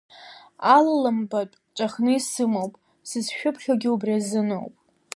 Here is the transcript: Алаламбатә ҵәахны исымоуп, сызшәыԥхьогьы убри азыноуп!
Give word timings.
Алаламбатә 0.75 1.57
ҵәахны 1.75 2.11
исымоуп, 2.17 2.73
сызшәыԥхьогьы 3.09 3.89
убри 3.93 4.13
азыноуп! 4.17 4.73